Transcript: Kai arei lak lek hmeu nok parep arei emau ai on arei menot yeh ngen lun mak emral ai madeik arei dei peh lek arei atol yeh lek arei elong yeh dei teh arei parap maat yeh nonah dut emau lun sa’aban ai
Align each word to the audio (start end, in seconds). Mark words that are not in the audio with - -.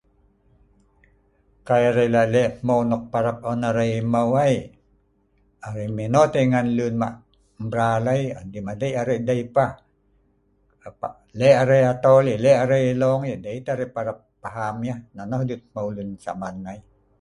Kai 1.67 1.83
arei 1.89 2.09
lak 2.15 2.27
lek 2.33 2.49
hmeu 2.59 2.81
nok 2.89 3.03
parep 3.11 3.37
arei 3.69 3.91
emau 4.01 4.29
ai 4.45 4.55
on 4.65 5.63
arei 5.67 5.89
menot 5.97 6.31
yeh 6.35 6.47
ngen 6.51 6.67
lun 6.77 6.93
mak 7.01 7.13
emral 7.59 8.05
ai 8.13 8.21
madeik 8.67 8.95
arei 9.01 9.19
dei 9.27 9.41
peh 9.55 9.73
lek 11.39 11.55
arei 11.63 11.83
atol 11.93 12.23
yeh 12.29 12.41
lek 12.45 12.57
arei 12.63 12.83
elong 12.93 13.21
yeh 13.29 13.39
dei 13.45 13.59
teh 13.65 13.73
arei 13.75 13.91
parap 13.95 14.19
maat 14.43 14.75
yeh 14.89 14.99
nonah 15.15 15.41
dut 15.49 15.61
emau 15.67 15.87
lun 15.95 16.09
sa’aban 16.23 16.55
ai 16.71 16.79